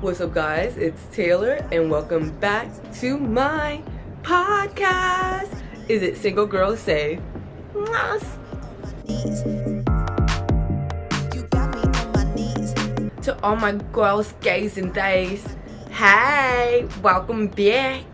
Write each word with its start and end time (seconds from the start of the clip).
What's 0.00 0.20
up, 0.20 0.32
guys? 0.32 0.76
It's 0.76 1.02
Taylor, 1.10 1.66
and 1.72 1.90
welcome 1.90 2.30
back 2.38 2.68
to 3.00 3.18
my 3.18 3.82
podcast. 4.22 5.60
Is 5.88 6.02
it 6.02 6.16
Single 6.16 6.46
Girl 6.46 6.76
Safe? 6.76 7.18
To 13.22 13.36
all 13.42 13.56
my 13.56 13.72
girls, 13.90 14.34
gays, 14.40 14.78
and 14.78 14.94
days, 14.94 15.44
hey, 15.90 16.86
welcome 17.02 17.48
back. 17.48 18.04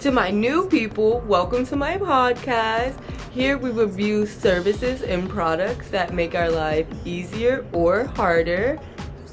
To 0.00 0.10
my 0.10 0.30
new 0.30 0.66
people, 0.68 1.20
welcome 1.20 1.64
to 1.66 1.76
my 1.76 1.96
podcast. 1.96 2.98
Here 3.30 3.56
we 3.56 3.70
review 3.70 4.26
services 4.26 5.02
and 5.02 5.30
products 5.30 5.88
that 5.90 6.12
make 6.12 6.34
our 6.34 6.50
life 6.50 6.86
easier 7.04 7.64
or 7.72 8.04
harder. 8.04 8.80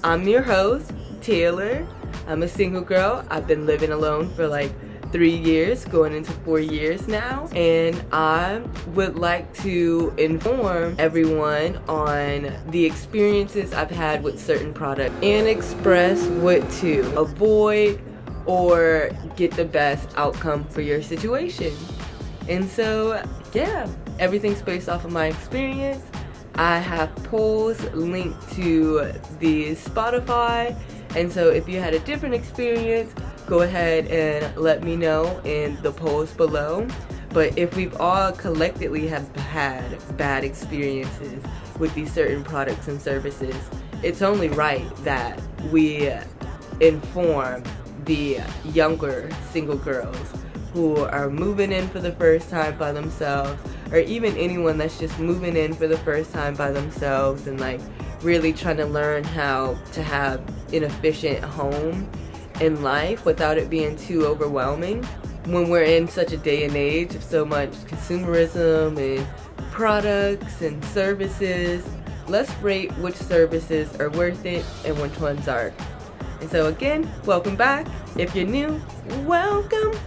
I'm 0.01 0.25
your 0.27 0.41
host, 0.41 0.93
Taylor. 1.21 1.85
I'm 2.25 2.43
a 2.43 2.47
single 2.47 2.81
girl. 2.81 3.25
I've 3.29 3.47
been 3.47 3.65
living 3.65 3.91
alone 3.91 4.29
for 4.33 4.47
like 4.47 4.71
three 5.11 5.35
years, 5.35 5.83
going 5.85 6.13
into 6.13 6.31
four 6.31 6.59
years 6.59 7.07
now. 7.09 7.49
And 7.53 8.01
I 8.13 8.61
would 8.93 9.17
like 9.17 9.53
to 9.55 10.13
inform 10.17 10.95
everyone 10.99 11.77
on 11.89 12.55
the 12.67 12.85
experiences 12.85 13.73
I've 13.73 13.91
had 13.91 14.23
with 14.23 14.39
certain 14.39 14.73
products 14.73 15.15
and 15.21 15.47
express 15.47 16.25
what 16.27 16.69
to 16.79 17.01
avoid 17.19 18.01
or 18.45 19.09
get 19.35 19.51
the 19.51 19.65
best 19.65 20.09
outcome 20.15 20.63
for 20.65 20.81
your 20.81 21.01
situation. 21.01 21.73
And 22.47 22.69
so, 22.69 23.21
yeah, 23.53 23.85
everything's 24.17 24.61
based 24.61 24.87
off 24.87 25.03
of 25.03 25.11
my 25.11 25.25
experience. 25.25 26.03
I 26.59 26.79
have 26.79 27.15
polls 27.23 27.81
linked 27.93 28.51
to 28.55 29.13
the 29.39 29.75
Spotify. 29.75 30.77
And 31.15 31.31
so 31.31 31.51
if 31.51 31.69
you 31.69 31.79
had 31.79 31.93
a 31.93 31.99
different 31.99 32.35
experience, 32.35 33.13
go 33.47 33.61
ahead 33.61 34.07
and 34.07 34.57
let 34.57 34.83
me 34.83 34.97
know 34.97 35.39
in 35.45 35.81
the 35.83 35.93
polls 35.93 36.33
below. 36.33 36.85
But 37.29 37.57
if 37.57 37.77
we've 37.77 37.95
all 37.95 38.33
collectively 38.33 39.07
have 39.07 39.33
had 39.37 40.17
bad 40.17 40.43
experiences 40.43 41.41
with 41.79 41.95
these 41.95 42.11
certain 42.11 42.43
products 42.43 42.89
and 42.89 43.01
services, 43.01 43.55
it's 44.03 44.21
only 44.21 44.49
right 44.49 44.93
that 45.05 45.41
we 45.71 46.11
inform 46.81 47.63
the 48.03 48.41
younger 48.65 49.29
single 49.51 49.77
girls 49.77 50.33
who 50.73 50.97
are 51.05 51.29
moving 51.29 51.71
in 51.71 51.87
for 51.89 51.99
the 51.99 52.11
first 52.13 52.49
time 52.49 52.77
by 52.77 52.91
themselves 52.91 53.59
or 53.91 53.97
even 53.99 54.35
anyone 54.37 54.77
that's 54.77 54.99
just 54.99 55.17
moving 55.19 55.57
in 55.57 55.73
for 55.73 55.87
the 55.87 55.97
first 55.99 56.31
time 56.31 56.55
by 56.55 56.71
themselves 56.71 57.47
and 57.47 57.59
like 57.59 57.81
really 58.21 58.53
trying 58.53 58.77
to 58.77 58.85
learn 58.85 59.23
how 59.23 59.77
to 59.91 60.03
have 60.03 60.39
an 60.73 60.83
efficient 60.83 61.43
home 61.43 62.09
in 62.61 62.83
life 62.83 63.25
without 63.25 63.57
it 63.57 63.69
being 63.69 63.95
too 63.95 64.25
overwhelming. 64.25 65.03
When 65.45 65.69
we're 65.69 65.83
in 65.83 66.07
such 66.07 66.33
a 66.33 66.37
day 66.37 66.65
and 66.65 66.75
age 66.75 67.15
of 67.15 67.23
so 67.23 67.45
much 67.45 67.71
consumerism 67.71 68.97
and 68.97 69.27
products 69.71 70.61
and 70.61 70.83
services 70.85 71.87
let's 72.29 72.53
rate 72.61 72.91
which 72.99 73.15
services 73.15 73.99
are 73.99 74.09
worth 74.11 74.45
it 74.45 74.63
and 74.85 74.99
which 75.01 75.19
ones 75.19 75.47
aren't. 75.47 75.73
And 76.41 76.49
so 76.49 76.67
again 76.67 77.09
welcome 77.25 77.55
back. 77.55 77.87
If 78.15 78.35
you're 78.35 78.45
new 78.45 78.79
welcome 79.25 79.97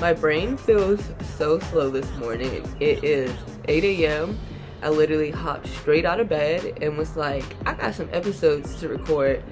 My 0.00 0.12
brain 0.12 0.56
feels 0.56 1.02
so 1.36 1.58
slow 1.58 1.90
this 1.90 2.08
morning. 2.18 2.64
It 2.78 3.02
is 3.02 3.32
8 3.66 3.82
a.m. 3.82 4.38
I 4.80 4.90
literally 4.90 5.32
hopped 5.32 5.66
straight 5.66 6.04
out 6.04 6.20
of 6.20 6.28
bed 6.28 6.78
and 6.80 6.96
was 6.96 7.16
like, 7.16 7.42
I 7.66 7.74
got 7.74 7.96
some 7.96 8.08
episodes 8.12 8.78
to 8.78 8.88
record. 8.88 9.42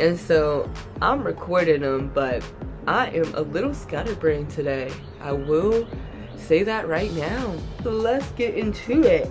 And 0.00 0.18
so 0.18 0.68
I'm 1.00 1.22
recording 1.22 1.82
them, 1.82 2.10
but 2.12 2.44
I 2.88 3.10
am 3.10 3.32
a 3.36 3.42
little 3.42 3.72
scatterbrained 3.72 4.50
today. 4.50 4.90
I 5.20 5.30
will 5.30 5.86
say 6.36 6.64
that 6.64 6.88
right 6.88 7.12
now. 7.12 7.54
So 7.84 7.90
let's 7.90 8.28
get 8.32 8.56
into 8.56 9.02
it. 9.02 9.30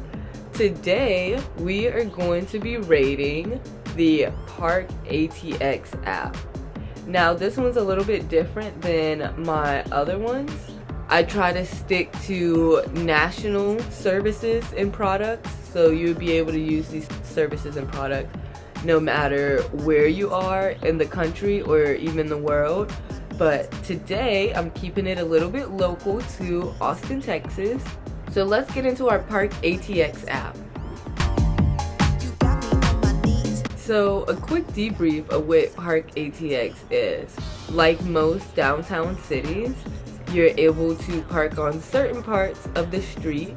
Today, 0.54 1.42
we 1.58 1.88
are 1.88 2.06
going 2.06 2.46
to 2.46 2.60
be 2.60 2.78
rating 2.78 3.60
the 3.98 4.28
Park 4.48 4.88
ATX 5.04 6.02
app. 6.08 6.38
Now 7.08 7.34
this 7.34 7.58
one's 7.58 7.78
a 7.78 7.84
little 7.84 8.04
bit 8.04 8.30
different 8.30 8.82
than 8.82 9.34
my 9.44 9.84
other 9.86 10.18
ones. 10.18 10.52
I 11.10 11.24
try 11.24 11.52
to 11.52 11.66
stick 11.66 12.12
to 12.24 12.84
national 12.94 13.80
services 13.92 14.64
and 14.78 14.94
products 14.94 15.50
so 15.74 15.90
you'll 15.90 16.18
be 16.18 16.32
able 16.32 16.52
to 16.52 16.60
use 16.60 16.88
these 16.88 17.08
services 17.24 17.76
and 17.76 17.92
products 17.92 18.38
no 18.84 19.00
matter 19.00 19.62
where 19.84 20.08
you 20.08 20.32
are 20.32 20.72
in 20.84 20.98
the 20.98 21.06
country 21.06 21.62
or 21.62 21.94
even 21.94 22.28
the 22.28 22.38
world. 22.38 22.94
But 23.38 23.72
today 23.84 24.54
I'm 24.54 24.72
keeping 24.72 25.08
it 25.08 25.18
a 25.18 25.26
little 25.26 25.50
bit 25.50 25.72
local 25.72 26.22
to 26.22 26.74
Austin, 26.80 27.22
Texas. 27.22 27.84
So 28.32 28.44
let's 28.44 28.74
get 28.74 28.86
into 28.86 29.10
our 29.10 29.20
Park 29.20 29.52
ATX 29.64 30.28
app. 30.28 30.56
So 33.92 34.24
a 34.30 34.36
quick 34.38 34.66
debrief 34.68 35.28
of 35.32 35.50
what 35.50 35.76
Park 35.76 36.12
ATX 36.12 36.76
is. 36.92 37.36
Like 37.70 38.02
most 38.04 38.56
downtown 38.56 39.18
cities, 39.18 39.76
you're 40.32 40.54
able 40.56 40.96
to 40.96 41.22
park 41.24 41.58
on 41.58 41.82
certain 41.82 42.24
parts 42.24 42.70
of 42.76 42.90
the 42.90 43.02
street 43.02 43.54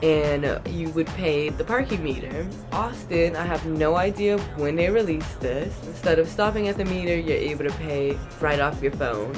and 0.00 0.60
you 0.72 0.90
would 0.90 1.08
pay 1.08 1.48
the 1.48 1.64
parking 1.64 2.04
meter. 2.04 2.46
Austin, 2.70 3.34
I 3.34 3.44
have 3.44 3.66
no 3.66 3.96
idea 3.96 4.38
when 4.54 4.76
they 4.76 4.90
released 4.90 5.40
this. 5.40 5.76
Instead 5.88 6.20
of 6.20 6.28
stopping 6.28 6.68
at 6.68 6.76
the 6.76 6.84
meter, 6.84 7.16
you're 7.16 7.36
able 7.36 7.64
to 7.64 7.76
pay 7.78 8.16
right 8.40 8.60
off 8.60 8.80
your 8.80 8.92
phone, 8.92 9.34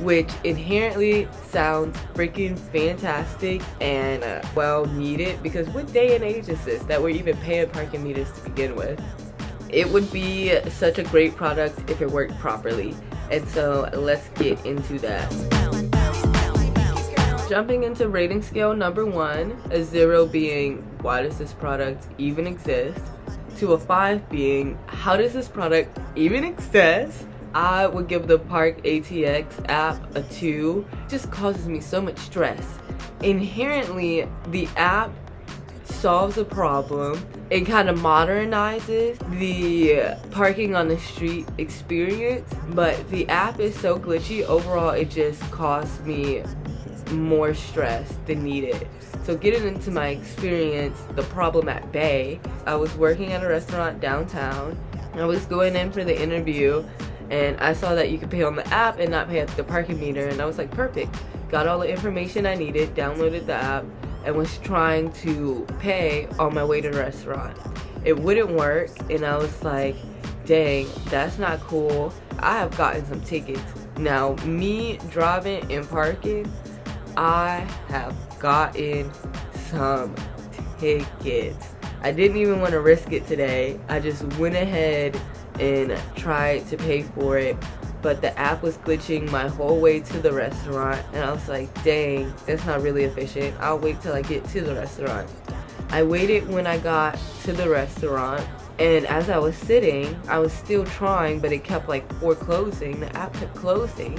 which 0.00 0.32
inherently 0.42 1.28
sounds 1.44 1.96
freaking 2.12 2.58
fantastic 2.58 3.62
and 3.80 4.24
uh, 4.24 4.42
well 4.56 4.84
needed 4.86 5.40
because 5.44 5.68
what 5.68 5.92
day 5.92 6.16
and 6.16 6.24
age 6.24 6.48
is 6.48 6.64
this 6.64 6.82
that 6.86 7.00
we're 7.00 7.10
even 7.10 7.36
paying 7.36 7.70
parking 7.70 8.02
meters 8.02 8.32
to 8.32 8.40
begin 8.40 8.74
with? 8.74 9.00
It 9.76 9.86
would 9.90 10.10
be 10.10 10.58
such 10.70 10.96
a 10.96 11.02
great 11.02 11.36
product 11.36 11.90
if 11.90 12.00
it 12.00 12.10
worked 12.10 12.36
properly. 12.38 12.96
And 13.30 13.46
so 13.46 13.90
let's 13.92 14.30
get 14.30 14.64
into 14.64 14.98
that. 15.00 15.30
Jumping 17.46 17.84
into 17.84 18.08
rating 18.08 18.40
scale 18.40 18.74
number 18.74 19.04
one, 19.04 19.54
a 19.70 19.84
zero 19.84 20.24
being 20.24 20.78
why 21.02 21.20
does 21.20 21.36
this 21.36 21.52
product 21.52 22.08
even 22.16 22.46
exist? 22.46 22.98
To 23.58 23.74
a 23.74 23.78
five 23.78 24.26
being 24.30 24.78
how 24.86 25.14
does 25.14 25.34
this 25.34 25.46
product 25.46 25.98
even 26.16 26.42
exist? 26.42 27.26
I 27.54 27.86
would 27.86 28.08
give 28.08 28.26
the 28.26 28.38
Park 28.38 28.82
ATX 28.82 29.68
app 29.68 30.16
a 30.16 30.22
two. 30.22 30.86
It 31.04 31.10
just 31.10 31.30
causes 31.30 31.68
me 31.68 31.80
so 31.80 32.00
much 32.00 32.16
stress. 32.16 32.66
Inherently, 33.22 34.26
the 34.48 34.68
app 34.76 35.10
solves 35.86 36.38
a 36.38 36.44
problem. 36.44 37.24
It 37.50 37.62
kind 37.62 37.88
of 37.88 37.98
modernizes 37.98 39.18
the 39.38 40.16
parking 40.30 40.74
on 40.74 40.88
the 40.88 40.98
street 40.98 41.46
experience, 41.58 42.52
but 42.70 43.08
the 43.10 43.28
app 43.28 43.60
is 43.60 43.78
so 43.78 43.98
glitchy. 43.98 44.44
Overall, 44.44 44.90
it 44.90 45.10
just 45.10 45.40
costs 45.50 46.00
me 46.00 46.42
more 47.12 47.54
stress 47.54 48.18
than 48.26 48.42
needed. 48.42 48.88
So 49.24 49.36
getting 49.36 49.66
into 49.66 49.90
my 49.90 50.08
experience, 50.08 51.00
the 51.14 51.22
problem 51.22 51.68
at 51.68 51.90
Bay, 51.92 52.40
I 52.66 52.74
was 52.76 52.94
working 52.96 53.32
at 53.32 53.42
a 53.42 53.48
restaurant 53.48 54.00
downtown. 54.00 54.78
I 55.14 55.24
was 55.24 55.46
going 55.46 55.76
in 55.76 55.90
for 55.90 56.04
the 56.04 56.20
interview 56.20 56.84
and 57.30 57.58
I 57.58 57.72
saw 57.72 57.94
that 57.94 58.10
you 58.10 58.18
could 58.18 58.30
pay 58.30 58.42
on 58.42 58.54
the 58.54 58.66
app 58.68 58.98
and 58.98 59.10
not 59.10 59.28
pay 59.28 59.40
at 59.40 59.48
the 59.56 59.64
parking 59.64 59.98
meter 59.98 60.26
and 60.28 60.40
I 60.40 60.44
was 60.44 60.58
like 60.58 60.70
perfect. 60.70 61.16
Got 61.48 61.66
all 61.66 61.78
the 61.78 61.90
information 61.90 62.46
I 62.46 62.54
needed, 62.54 62.94
downloaded 62.94 63.46
the 63.46 63.54
app, 63.54 63.84
and 64.26 64.36
was 64.36 64.58
trying 64.58 65.12
to 65.12 65.64
pay 65.78 66.28
on 66.38 66.52
my 66.52 66.64
way 66.64 66.80
to 66.80 66.90
the 66.90 66.98
restaurant. 66.98 67.56
It 68.04 68.18
wouldn't 68.18 68.50
work, 68.50 68.90
and 69.10 69.24
I 69.24 69.36
was 69.36 69.62
like, 69.62 69.96
dang, 70.44 70.88
that's 71.06 71.38
not 71.38 71.60
cool. 71.60 72.12
I 72.40 72.58
have 72.58 72.76
gotten 72.76 73.06
some 73.06 73.20
tickets. 73.22 73.62
Now, 73.98 74.34
me 74.44 74.98
driving 75.10 75.72
and 75.72 75.88
parking, 75.88 76.52
I 77.16 77.66
have 77.88 78.14
gotten 78.38 79.10
some 79.68 80.14
tickets. 80.78 81.74
I 82.02 82.10
didn't 82.12 82.36
even 82.36 82.60
want 82.60 82.72
to 82.72 82.80
risk 82.80 83.12
it 83.12 83.26
today. 83.26 83.80
I 83.88 84.00
just 84.00 84.22
went 84.38 84.54
ahead 84.54 85.18
and 85.58 85.98
tried 86.14 86.66
to 86.68 86.76
pay 86.76 87.02
for 87.02 87.38
it 87.38 87.56
but 88.06 88.20
the 88.20 88.38
app 88.38 88.62
was 88.62 88.78
glitching 88.78 89.28
my 89.32 89.48
whole 89.48 89.80
way 89.80 89.98
to 89.98 90.20
the 90.20 90.30
restaurant 90.30 91.04
and 91.12 91.24
I 91.24 91.32
was 91.32 91.48
like, 91.48 91.82
dang, 91.82 92.32
that's 92.46 92.64
not 92.64 92.80
really 92.80 93.02
efficient. 93.02 93.56
I'll 93.58 93.80
wait 93.80 94.00
till 94.00 94.12
I 94.12 94.22
get 94.22 94.44
to 94.50 94.60
the 94.60 94.76
restaurant. 94.76 95.28
I 95.88 96.04
waited 96.04 96.48
when 96.48 96.68
I 96.68 96.78
got 96.78 97.18
to 97.42 97.52
the 97.52 97.68
restaurant 97.68 98.46
and 98.78 99.06
as 99.06 99.28
I 99.28 99.38
was 99.38 99.56
sitting, 99.56 100.16
I 100.28 100.38
was 100.38 100.52
still 100.52 100.84
trying, 100.84 101.40
but 101.40 101.50
it 101.50 101.64
kept 101.64 101.88
like 101.88 102.08
foreclosing. 102.20 103.00
The 103.00 103.12
app 103.16 103.34
kept 103.34 103.56
closing. 103.56 104.16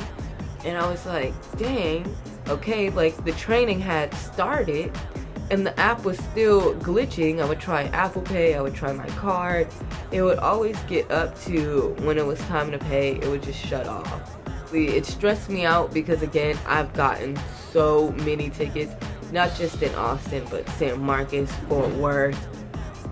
And 0.66 0.78
I 0.78 0.86
was 0.92 1.06
like, 1.06 1.34
dang, 1.58 2.14
okay, 2.50 2.90
like 2.90 3.24
the 3.24 3.32
training 3.32 3.80
had 3.80 4.14
started, 4.16 4.92
and 5.50 5.66
the 5.66 5.78
app 5.80 6.04
was 6.04 6.18
still 6.18 6.76
glitching. 6.76 7.42
I 7.42 7.46
would 7.46 7.60
try 7.60 7.84
Apple 7.86 8.22
Pay, 8.22 8.56
I 8.56 8.62
would 8.62 8.76
try 8.76 8.92
my 8.92 9.08
card. 9.10 9.68
It 10.12 10.22
would 10.22 10.40
always 10.40 10.78
get 10.84 11.10
up 11.12 11.40
to 11.42 11.96
when 12.00 12.18
it 12.18 12.26
was 12.26 12.40
time 12.42 12.72
to 12.72 12.78
pay, 12.78 13.16
it 13.16 13.28
would 13.28 13.44
just 13.44 13.60
shut 13.60 13.88
off. 13.88 14.38
It 14.74 15.06
stressed 15.06 15.50
me 15.50 15.66
out 15.66 15.94
because 15.94 16.22
again, 16.22 16.58
I've 16.66 16.94
gotten 16.94 17.40
so 17.72 18.12
many 18.12 18.50
tickets, 18.50 18.94
not 19.32 19.56
just 19.56 19.82
in 19.82 19.94
Austin, 19.96 20.46
but 20.50 20.68
San 20.72 21.02
Marcos, 21.02 21.52
Fort 21.70 21.90
Worth, 21.96 22.48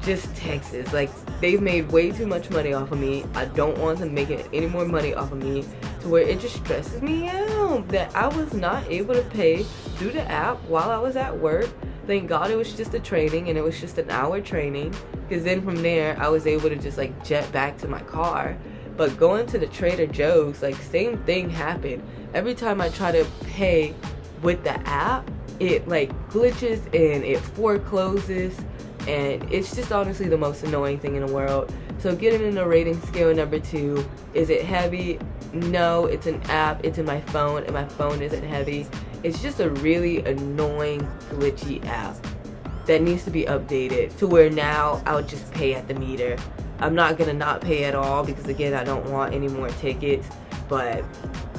just 0.02 0.36
Texas. 0.36 0.92
Like 0.92 1.10
they've 1.40 1.62
made 1.62 1.90
way 1.92 2.12
too 2.12 2.28
much 2.28 2.50
money 2.50 2.74
off 2.74 2.92
of 2.92 3.00
me. 3.00 3.24
I 3.36 3.46
don't 3.46 3.78
want 3.78 4.00
them 4.00 4.14
making 4.14 4.44
any 4.54 4.68
more 4.68 4.86
money 4.86 5.14
off 5.14 5.32
of 5.32 5.42
me 5.42 5.64
to 6.02 6.10
where 6.10 6.24
it 6.24 6.42
just 6.42 6.58
stresses 6.58 7.02
me 7.02 7.30
out 7.30 7.88
that 7.88 8.14
I 8.16 8.28
was 8.28 8.54
not 8.54 8.86
able 8.90 9.16
to 9.16 9.24
pay 9.24 9.64
through 9.98 10.12
the 10.12 10.30
app 10.30 10.62
while 10.64 10.92
I 10.92 10.98
was 10.98 11.16
at 11.16 11.38
work 11.38 11.70
thank 12.06 12.28
God 12.30 12.52
it 12.52 12.56
was 12.56 12.74
just 12.74 12.94
a 12.94 13.00
training 13.00 13.50
and 13.50 13.58
it 13.58 13.64
was 13.64 13.80
just 13.80 13.98
an 13.98 14.10
hour 14.10 14.42
training 14.42 14.94
because 15.28 15.44
then 15.44 15.62
from 15.62 15.82
there 15.82 16.18
I 16.20 16.28
was 16.30 16.48
able 16.48 16.70
to 16.70 16.76
just 16.76 16.98
like 16.98 17.24
jet 17.26 17.52
back 17.52 17.78
to 17.80 17.88
my 17.88 18.02
car. 18.02 18.58
But 18.98 19.18
going 19.18 19.46
to 19.48 19.58
the 19.58 19.68
Trader 19.68 20.08
Joe's, 20.08 20.62
like 20.62 20.76
same 20.76 21.18
thing 21.20 21.50
happened. 21.50 22.02
Every 22.34 22.56
time 22.56 22.80
I 22.80 22.90
try 22.90 23.12
to 23.12 23.26
pay 23.42 23.94
with 24.42 24.64
the 24.64 24.80
app, 24.88 25.30
it 25.60 25.88
like 25.88 26.12
glitches 26.30 26.86
and 26.88 27.24
it 27.24 27.40
forecloses 27.40 28.58
and 29.08 29.44
it's 29.52 29.76
just 29.76 29.92
honestly 29.92 30.28
the 30.28 30.38
most 30.38 30.64
annoying 30.64 31.00
thing 31.00 31.16
in 31.16 31.26
the 31.26 31.34
world. 31.34 31.74
So 32.00 32.16
getting 32.16 32.48
in 32.48 32.58
a 32.58 32.68
rating 32.68 33.02
scale 33.02 33.34
number 33.34 33.60
two, 33.60 34.08
is 34.34 34.50
it 34.50 34.64
heavy? 34.64 35.20
No, 35.54 36.06
it's 36.06 36.28
an 36.28 36.42
app, 36.44 36.84
it's 36.84 36.98
in 36.98 37.06
my 37.06 37.22
phone 37.22 37.64
and 37.64 37.74
my 37.74 37.86
phone 37.86 38.22
isn't 38.22 38.44
heavy. 38.44 38.86
It's 39.24 39.42
just 39.42 39.60
a 39.60 39.70
really 39.70 40.20
annoying, 40.20 41.02
glitchy 41.30 41.84
app 41.88 42.16
that 42.86 43.02
needs 43.02 43.24
to 43.24 43.32
be 43.32 43.46
updated 43.46 44.16
to 44.18 44.28
where 44.28 44.50
now 44.50 45.02
I'll 45.06 45.24
just 45.24 45.52
pay 45.52 45.74
at 45.74 45.88
the 45.88 45.96
meter. 45.96 46.38
I'm 46.80 46.94
not 46.94 47.18
gonna 47.18 47.34
not 47.34 47.62
pay 47.62 47.86
at 47.86 47.96
all 47.96 48.24
because 48.24 48.48
again, 48.48 48.74
I 48.74 48.84
don't 48.84 49.10
want 49.10 49.34
any 49.34 49.48
more 49.48 49.70
tickets, 49.70 50.28
but 50.68 51.04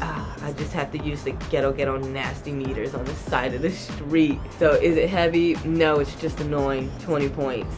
uh, 0.01 0.37
I 0.43 0.53
just 0.53 0.73
have 0.75 0.93
to 0.93 0.99
use 0.99 1.23
the 1.23 1.33
ghetto 1.51 1.73
ghetto 1.73 1.97
nasty 1.97 2.53
meters 2.53 2.95
on 2.95 3.05
the 3.05 3.15
side 3.15 3.55
of 3.55 3.63
the 3.63 3.71
street. 3.71 4.39
So 4.59 4.73
is 4.73 4.97
it 4.97 5.09
heavy? 5.09 5.55
No, 5.65 6.01
it's 6.01 6.15
just 6.17 6.41
annoying, 6.41 6.93
20 7.01 7.31
points. 7.31 7.75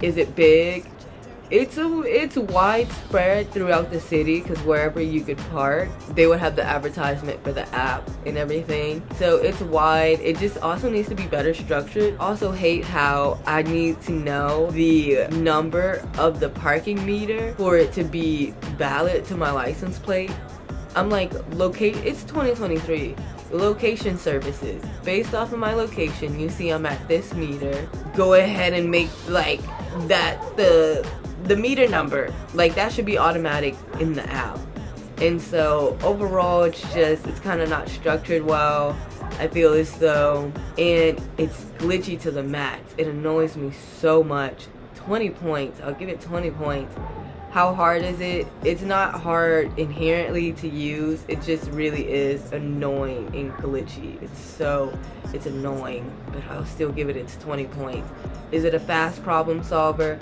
Is 0.00 0.16
it 0.16 0.34
big? 0.34 0.86
It's 1.52 1.76
a 1.76 2.02
it's 2.04 2.36
widespread 2.36 3.50
throughout 3.52 3.90
the 3.90 4.00
city 4.00 4.40
because 4.40 4.58
wherever 4.62 5.02
you 5.02 5.20
could 5.20 5.36
park 5.50 5.90
they 6.14 6.26
would 6.26 6.40
have 6.40 6.56
the 6.56 6.64
advertisement 6.64 7.44
for 7.44 7.52
the 7.52 7.68
app 7.74 8.08
and 8.24 8.38
everything. 8.38 9.02
So 9.16 9.36
it's 9.36 9.60
wide. 9.60 10.18
It 10.20 10.38
just 10.38 10.56
also 10.58 10.88
needs 10.88 11.10
to 11.10 11.14
be 11.14 11.26
better 11.26 11.52
structured. 11.52 12.16
Also 12.18 12.50
hate 12.52 12.84
how 12.84 13.38
i 13.46 13.60
need 13.62 14.00
to 14.02 14.12
know 14.12 14.70
the 14.70 15.28
number 15.28 16.02
of 16.16 16.40
the 16.40 16.48
parking 16.48 17.04
meter 17.04 17.52
for 17.56 17.76
it 17.76 17.92
to 17.92 18.04
be 18.04 18.52
valid 18.78 19.26
to 19.26 19.36
my 19.36 19.50
license 19.50 19.98
plate. 19.98 20.32
I'm 20.96 21.10
like 21.10 21.32
locate 21.54 21.96
it's 21.96 22.24
2023 22.24 23.14
location 23.50 24.16
services. 24.16 24.82
Based 25.04 25.34
off 25.34 25.52
of 25.52 25.58
my 25.58 25.74
location 25.74 26.40
you 26.40 26.48
see 26.48 26.70
i'm 26.70 26.86
at 26.86 27.06
this 27.08 27.34
meter. 27.34 27.86
Go 28.16 28.34
ahead 28.34 28.72
and 28.72 28.90
make 28.90 29.10
like 29.28 29.60
that 30.08 30.40
the 30.56 31.06
the 31.44 31.56
meter 31.56 31.88
number 31.88 32.32
like 32.54 32.74
that 32.74 32.92
should 32.92 33.06
be 33.06 33.18
automatic 33.18 33.74
in 34.00 34.12
the 34.12 34.28
app. 34.30 34.58
And 35.18 35.40
so 35.40 35.96
overall 36.02 36.62
it's 36.64 36.80
just 36.92 37.26
it's 37.26 37.40
kind 37.40 37.60
of 37.60 37.68
not 37.68 37.88
structured 37.88 38.42
well 38.42 38.96
I 39.38 39.48
feel 39.48 39.72
as 39.72 39.92
though 39.98 40.52
and 40.78 41.20
it's 41.38 41.64
glitchy 41.78 42.20
to 42.22 42.30
the 42.30 42.42
max. 42.42 42.94
It 42.96 43.06
annoys 43.06 43.56
me 43.56 43.72
so 43.98 44.22
much. 44.22 44.66
20 44.94 45.30
points 45.30 45.80
I'll 45.80 45.94
give 45.94 46.08
it 46.08 46.20
20 46.20 46.50
points. 46.52 46.94
How 47.50 47.74
hard 47.74 48.02
is 48.02 48.20
it? 48.20 48.46
It's 48.64 48.80
not 48.80 49.20
hard 49.20 49.78
inherently 49.78 50.52
to 50.54 50.68
use 50.68 51.24
it 51.28 51.42
just 51.42 51.70
really 51.70 52.10
is 52.10 52.52
annoying 52.52 53.26
and 53.34 53.52
glitchy. 53.54 54.22
It's 54.22 54.40
so 54.40 54.96
it's 55.34 55.46
annoying 55.46 56.10
but 56.32 56.42
I'll 56.50 56.64
still 56.64 56.92
give 56.92 57.08
it 57.08 57.16
its 57.16 57.36
20 57.36 57.66
points. 57.66 58.08
Is 58.52 58.64
it 58.64 58.74
a 58.74 58.80
fast 58.80 59.22
problem 59.22 59.62
solver 59.62 60.18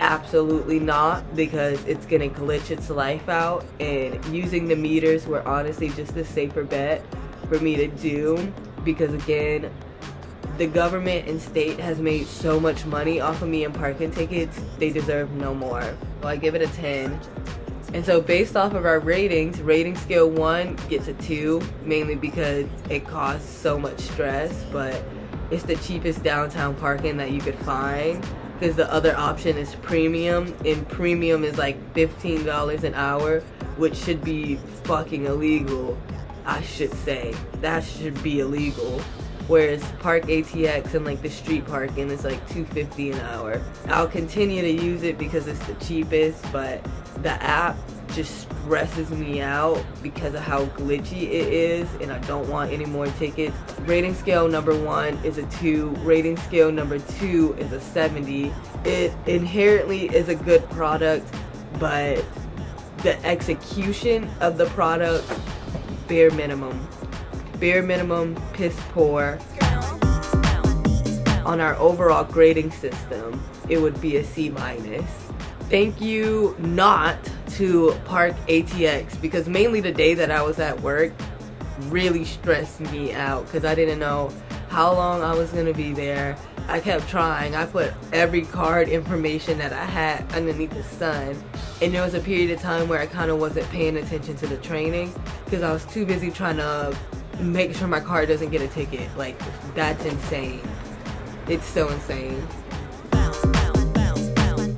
absolutely 0.00 0.78
not 0.78 1.34
because 1.34 1.82
it's 1.84 2.06
gonna 2.06 2.28
glitch 2.28 2.70
its 2.70 2.90
life 2.90 3.28
out 3.28 3.64
and 3.80 4.24
using 4.26 4.68
the 4.68 4.76
meters 4.76 5.26
were 5.26 5.46
honestly 5.46 5.88
just 5.90 6.16
a 6.16 6.24
safer 6.24 6.62
bet 6.64 7.04
for 7.48 7.58
me 7.60 7.76
to 7.76 7.88
do 7.88 8.52
because 8.84 9.12
again 9.12 9.70
the 10.56 10.66
government 10.66 11.28
and 11.28 11.40
state 11.40 11.78
has 11.78 12.00
made 12.00 12.26
so 12.26 12.58
much 12.58 12.84
money 12.84 13.20
off 13.20 13.42
of 13.42 13.48
me 13.48 13.64
in 13.64 13.72
parking 13.72 14.10
tickets 14.10 14.60
they 14.78 14.90
deserve 14.90 15.30
no 15.32 15.54
more. 15.54 15.82
So 16.22 16.28
i 16.28 16.36
give 16.36 16.54
it 16.54 16.62
a 16.62 16.68
10 16.74 17.18
and 17.94 18.04
so 18.04 18.20
based 18.20 18.56
off 18.56 18.74
of 18.74 18.84
our 18.84 19.00
ratings 19.00 19.60
rating 19.62 19.96
scale 19.96 20.30
1 20.30 20.76
gets 20.88 21.08
a 21.08 21.14
2 21.14 21.60
mainly 21.82 22.14
because 22.14 22.66
it 22.90 23.06
costs 23.06 23.48
so 23.48 23.78
much 23.78 23.98
stress 24.00 24.64
but 24.72 25.02
it's 25.50 25.62
the 25.62 25.76
cheapest 25.76 26.22
downtown 26.22 26.74
parking 26.74 27.16
that 27.16 27.30
you 27.30 27.40
could 27.40 27.58
find 27.60 28.24
because 28.58 28.76
the 28.76 28.92
other 28.92 29.16
option 29.16 29.56
is 29.56 29.74
premium 29.76 30.54
and 30.64 30.88
premium 30.88 31.44
is 31.44 31.58
like 31.58 31.76
$15 31.94 32.82
an 32.84 32.94
hour 32.94 33.40
which 33.76 33.96
should 33.96 34.22
be 34.24 34.56
fucking 34.84 35.26
illegal 35.26 35.96
I 36.48 36.62
should 36.62 36.94
say. 36.94 37.34
That 37.60 37.84
should 37.84 38.20
be 38.22 38.40
illegal. 38.40 39.00
Whereas 39.48 39.84
park 40.00 40.24
ATX 40.24 40.94
and 40.94 41.04
like 41.04 41.20
the 41.20 41.28
street 41.28 41.66
parking 41.66 42.10
is 42.10 42.24
like 42.24 42.40
250 42.48 43.12
an 43.12 43.20
hour. 43.20 43.62
I'll 43.88 44.08
continue 44.08 44.62
to 44.62 44.70
use 44.70 45.02
it 45.02 45.18
because 45.18 45.46
it's 45.46 45.64
the 45.66 45.74
cheapest 45.74 46.50
but 46.50 46.82
the 47.22 47.32
app 47.42 47.76
just 48.10 48.48
stresses 48.50 49.10
me 49.10 49.40
out 49.40 49.82
because 50.02 50.34
of 50.34 50.40
how 50.40 50.66
glitchy 50.66 51.22
it 51.22 51.52
is 51.52 51.88
and 52.00 52.12
I 52.12 52.18
don't 52.20 52.48
want 52.48 52.72
any 52.72 52.84
more 52.84 53.06
tickets. 53.06 53.56
Rating 53.80 54.14
scale 54.14 54.48
number 54.48 54.78
one 54.78 55.16
is 55.24 55.38
a 55.38 55.46
two. 55.46 55.90
Rating 56.00 56.36
scale 56.36 56.70
number 56.70 56.98
two 56.98 57.54
is 57.58 57.72
a 57.72 57.80
70. 57.80 58.52
It 58.84 59.12
inherently 59.26 60.06
is 60.06 60.28
a 60.28 60.34
good 60.34 60.68
product, 60.70 61.26
but 61.78 62.24
the 62.98 63.24
execution 63.24 64.28
of 64.40 64.58
the 64.58 64.66
product, 64.66 65.24
bare 66.06 66.30
minimum. 66.30 66.86
Bare 67.60 67.82
minimum, 67.82 68.36
piss 68.52 68.78
poor. 68.90 69.38
On 71.44 71.60
our 71.60 71.74
overall 71.76 72.24
grading 72.24 72.70
system, 72.72 73.42
it 73.68 73.78
would 73.78 74.00
be 74.00 74.16
a 74.18 74.24
C 74.24 74.50
minus. 74.50 75.10
Thank 75.70 76.00
you 76.00 76.56
not 76.58 77.18
to 77.58 77.92
park 78.04 78.36
ATX 78.46 79.20
because 79.20 79.48
mainly 79.48 79.80
the 79.80 79.90
day 79.90 80.14
that 80.14 80.30
I 80.30 80.42
was 80.42 80.60
at 80.60 80.80
work 80.80 81.12
really 81.86 82.24
stressed 82.24 82.78
me 82.78 83.12
out 83.12 83.46
because 83.46 83.64
I 83.64 83.74
didn't 83.74 83.98
know 83.98 84.32
how 84.68 84.92
long 84.92 85.22
I 85.22 85.34
was 85.34 85.50
gonna 85.50 85.74
be 85.74 85.92
there. 85.92 86.38
I 86.68 86.78
kept 86.78 87.08
trying. 87.08 87.56
I 87.56 87.66
put 87.66 87.92
every 88.12 88.42
card 88.42 88.88
information 88.88 89.58
that 89.58 89.72
I 89.72 89.84
had 89.86 90.32
underneath 90.34 90.70
the 90.70 90.84
sun. 90.84 91.42
And 91.82 91.92
there 91.92 92.02
was 92.02 92.14
a 92.14 92.20
period 92.20 92.52
of 92.52 92.60
time 92.60 92.86
where 92.86 93.00
I 93.00 93.06
kind 93.06 93.28
of 93.28 93.40
wasn't 93.40 93.68
paying 93.70 93.96
attention 93.96 94.36
to 94.36 94.46
the 94.46 94.58
training 94.58 95.12
because 95.44 95.64
I 95.64 95.72
was 95.72 95.84
too 95.86 96.06
busy 96.06 96.30
trying 96.30 96.58
to 96.58 96.96
make 97.40 97.74
sure 97.74 97.88
my 97.88 98.00
car 98.00 98.24
doesn't 98.24 98.50
get 98.50 98.62
a 98.62 98.68
ticket. 98.68 99.08
Like, 99.16 99.36
that's 99.74 100.04
insane. 100.04 100.60
It's 101.48 101.66
so 101.66 101.88
insane 101.88 102.46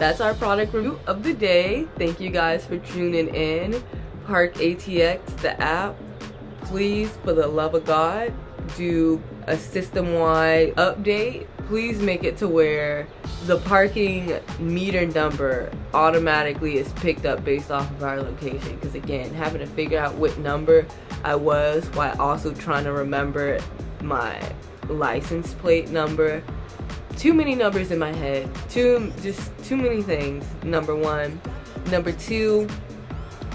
that's 0.00 0.22
our 0.22 0.32
product 0.32 0.72
review 0.72 0.98
of 1.06 1.22
the 1.22 1.34
day. 1.34 1.86
Thank 1.98 2.20
you 2.20 2.30
guys 2.30 2.64
for 2.64 2.78
tuning 2.78 3.28
in. 3.34 3.84
Park 4.26 4.54
ATX, 4.54 5.36
the 5.42 5.60
app. 5.60 5.94
Please, 6.62 7.10
for 7.22 7.34
the 7.34 7.46
love 7.46 7.74
of 7.74 7.84
God, 7.84 8.32
do 8.78 9.22
a 9.46 9.58
system-wide 9.58 10.74
update. 10.76 11.46
Please 11.66 12.00
make 12.00 12.24
it 12.24 12.38
to 12.38 12.48
where 12.48 13.06
the 13.44 13.58
parking 13.58 14.40
meter 14.58 15.04
number 15.04 15.70
automatically 15.92 16.78
is 16.78 16.90
picked 16.94 17.26
up 17.26 17.44
based 17.44 17.70
off 17.70 17.90
of 17.90 18.02
our 18.02 18.22
location. 18.22 18.76
Because 18.76 18.94
again, 18.94 19.34
having 19.34 19.60
to 19.60 19.66
figure 19.66 19.98
out 19.98 20.14
what 20.14 20.36
number 20.38 20.86
I 21.24 21.34
was 21.34 21.84
while 21.90 22.18
also 22.18 22.54
trying 22.54 22.84
to 22.84 22.92
remember 22.92 23.60
my 24.00 24.40
license 24.88 25.52
plate 25.54 25.90
number 25.90 26.42
too 27.20 27.34
many 27.34 27.54
numbers 27.54 27.90
in 27.90 27.98
my 27.98 28.14
head. 28.14 28.48
Too 28.70 29.12
just 29.20 29.52
too 29.62 29.76
many 29.76 30.00
things. 30.00 30.42
Number 30.64 30.96
one. 30.96 31.38
Number 31.90 32.12
two, 32.12 32.66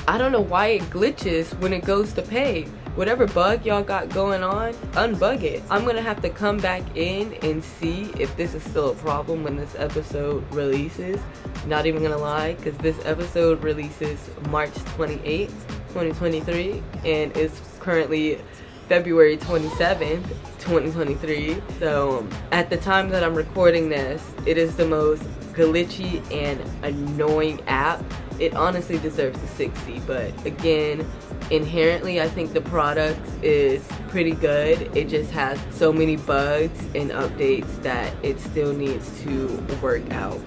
I 0.07 0.19
don't 0.19 0.31
know 0.31 0.41
why 0.41 0.67
it 0.67 0.83
glitches 0.83 1.51
when 1.59 1.73
it 1.73 1.83
goes 1.83 2.13
to 2.13 2.21
pay. 2.21 2.65
Whatever 2.93 3.25
bug 3.25 3.65
y'all 3.65 3.81
got 3.81 4.09
going 4.09 4.43
on, 4.43 4.73
unbug 4.93 5.41
it. 5.41 5.63
I'm 5.71 5.83
gonna 5.83 6.03
have 6.03 6.21
to 6.21 6.29
come 6.29 6.57
back 6.57 6.83
in 6.95 7.33
and 7.41 7.63
see 7.63 8.11
if 8.19 8.37
this 8.37 8.53
is 8.53 8.61
still 8.61 8.91
a 8.91 8.95
problem 8.95 9.43
when 9.43 9.57
this 9.57 9.75
episode 9.79 10.43
releases. 10.53 11.19
Not 11.65 11.87
even 11.87 12.03
gonna 12.03 12.19
lie, 12.19 12.53
because 12.53 12.77
this 12.77 13.03
episode 13.03 13.63
releases 13.63 14.29
March 14.49 14.73
28th, 14.95 15.49
2023, 15.89 16.83
and 17.03 17.35
it's 17.35 17.59
currently 17.79 18.39
February 18.87 19.37
27th, 19.37 20.27
2023. 20.59 21.61
So 21.79 22.27
at 22.51 22.69
the 22.69 22.77
time 22.77 23.09
that 23.09 23.23
I'm 23.23 23.35
recording 23.35 23.89
this, 23.89 24.23
it 24.45 24.57
is 24.57 24.75
the 24.75 24.85
most 24.85 25.23
glitchy 25.53 26.21
and 26.31 26.61
annoying 26.83 27.61
app. 27.67 28.03
It 28.39 28.53
honestly 28.53 28.99
deserves 28.99 29.41
a 29.41 29.47
60, 29.47 30.01
but 30.01 30.45
again, 30.45 31.09
inherently 31.49 32.21
I 32.21 32.27
think 32.27 32.53
the 32.53 32.61
product 32.61 33.25
is 33.41 33.87
pretty 34.09 34.31
good. 34.31 34.95
It 34.95 35.07
just 35.07 35.31
has 35.31 35.59
so 35.71 35.93
many 35.93 36.17
bugs 36.17 36.79
and 36.93 37.11
updates 37.11 37.81
that 37.83 38.13
it 38.23 38.39
still 38.39 38.73
needs 38.73 39.21
to 39.21 39.47
work 39.81 40.11
out. 40.11 40.39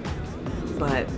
But 0.79 1.09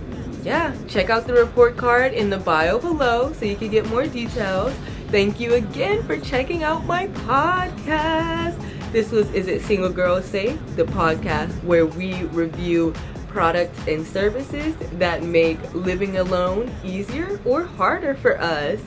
yeah, 0.43 0.75
check 0.87 1.09
out 1.09 1.27
the 1.27 1.33
report 1.33 1.77
card 1.77 2.13
in 2.13 2.29
the 2.29 2.39
bio 2.39 2.79
below 2.79 3.33
so 3.33 3.45
you 3.45 3.55
can 3.55 3.69
get 3.69 3.85
more 3.89 4.07
details. 4.07 4.73
Thank 5.11 5.41
you 5.41 5.55
again 5.55 6.03
for 6.03 6.17
checking 6.17 6.63
out 6.63 6.85
my 6.85 7.07
podcast. 7.07 8.57
This 8.93 9.11
was 9.11 9.29
Is 9.33 9.49
It 9.49 9.61
Single 9.61 9.89
Girl 9.89 10.21
Safe? 10.21 10.57
The 10.77 10.85
podcast 10.85 11.51
where 11.65 11.85
we 11.85 12.23
review 12.27 12.93
products 13.27 13.77
and 13.89 14.07
services 14.07 14.73
that 14.93 15.21
make 15.21 15.59
living 15.73 16.15
alone 16.15 16.73
easier 16.81 17.41
or 17.43 17.63
harder 17.65 18.15
for 18.15 18.39
us. 18.39 18.79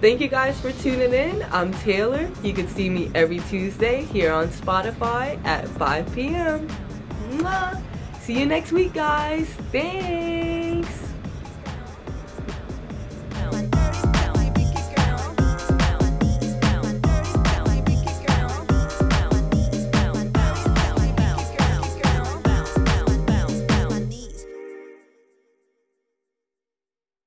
Thank 0.00 0.20
you 0.20 0.28
guys 0.28 0.60
for 0.60 0.70
tuning 0.70 1.14
in. 1.14 1.44
I'm 1.50 1.72
Taylor. 1.74 2.30
You 2.44 2.52
can 2.52 2.68
see 2.68 2.88
me 2.88 3.10
every 3.12 3.40
Tuesday 3.40 4.04
here 4.04 4.32
on 4.32 4.50
Spotify 4.50 5.44
at 5.44 5.66
5 5.66 6.14
p.m. 6.14 6.68
Mwah. 7.30 7.82
See 8.20 8.38
you 8.38 8.46
next 8.46 8.70
week, 8.70 8.92
guys. 8.92 9.48
Thanks. 9.72 10.41